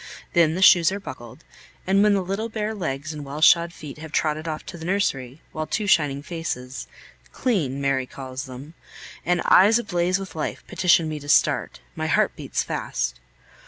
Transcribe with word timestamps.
Then 0.33 0.55
the 0.55 0.63
shoes 0.63 0.91
are 0.91 0.99
buckled; 0.99 1.43
and 1.85 2.01
when 2.01 2.15
the 2.15 2.23
little 2.23 2.49
bare 2.49 2.73
legs 2.73 3.13
and 3.13 3.23
well 3.23 3.39
shod 3.39 3.71
feet 3.71 3.99
have 3.99 4.11
trotted 4.11 4.47
off 4.47 4.65
to 4.65 4.77
the 4.79 4.83
nursery, 4.83 5.41
while 5.51 5.67
two 5.67 5.85
shining 5.85 6.23
faces 6.23 6.87
(clean, 7.31 7.79
Mary 7.79 8.07
calls 8.07 8.45
them) 8.45 8.73
and 9.27 9.43
eyes 9.45 9.77
ablaze 9.77 10.17
with 10.17 10.33
life 10.33 10.63
petition 10.65 11.07
me 11.07 11.19
to 11.19 11.29
start, 11.29 11.81
my 11.95 12.07
heart 12.07 12.35
beats 12.35 12.63
fast. 12.63 13.19